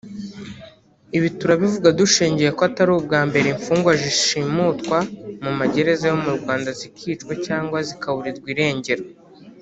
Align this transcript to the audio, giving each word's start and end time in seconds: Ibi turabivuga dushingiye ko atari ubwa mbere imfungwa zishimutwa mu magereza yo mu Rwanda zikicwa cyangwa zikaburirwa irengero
Ibi 1.17 1.29
turabivuga 1.39 1.89
dushingiye 1.99 2.49
ko 2.57 2.61
atari 2.69 2.91
ubwa 2.99 3.19
mbere 3.29 3.47
imfungwa 3.53 3.91
zishimutwa 4.01 4.97
mu 5.43 5.51
magereza 5.59 6.03
yo 6.11 6.17
mu 6.23 6.31
Rwanda 6.37 6.69
zikicwa 6.79 7.33
cyangwa 7.45 7.77
zikaburirwa 7.87 8.47
irengero 8.55 9.03